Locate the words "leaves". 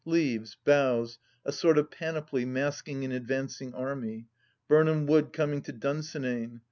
0.03-0.57